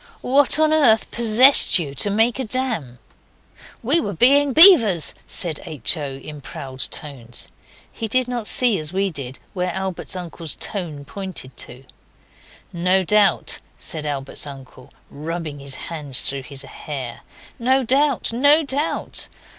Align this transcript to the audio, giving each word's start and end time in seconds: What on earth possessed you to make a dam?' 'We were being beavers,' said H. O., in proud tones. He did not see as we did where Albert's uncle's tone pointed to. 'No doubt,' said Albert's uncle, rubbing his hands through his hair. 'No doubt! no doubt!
What 0.21 0.57
on 0.57 0.73
earth 0.73 1.11
possessed 1.11 1.77
you 1.77 1.93
to 1.93 2.09
make 2.09 2.39
a 2.39 2.43
dam?' 2.43 2.97
'We 3.83 4.01
were 4.01 4.13
being 4.13 4.51
beavers,' 4.51 5.13
said 5.27 5.59
H. 5.63 5.95
O., 5.95 6.13
in 6.15 6.41
proud 6.41 6.79
tones. 6.79 7.51
He 7.91 8.07
did 8.07 8.27
not 8.27 8.47
see 8.47 8.79
as 8.79 8.91
we 8.91 9.11
did 9.11 9.37
where 9.53 9.69
Albert's 9.69 10.15
uncle's 10.15 10.55
tone 10.55 11.05
pointed 11.05 11.55
to. 11.57 11.85
'No 12.73 13.03
doubt,' 13.03 13.59
said 13.77 14.07
Albert's 14.07 14.47
uncle, 14.47 14.91
rubbing 15.11 15.59
his 15.59 15.75
hands 15.75 16.27
through 16.27 16.41
his 16.49 16.63
hair. 16.63 17.21
'No 17.59 17.83
doubt! 17.83 18.33
no 18.33 18.63
doubt! 18.63 19.27